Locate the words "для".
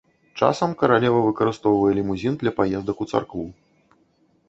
2.43-2.57